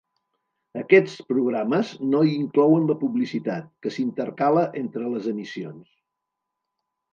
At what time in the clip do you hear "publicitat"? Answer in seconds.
3.03-3.69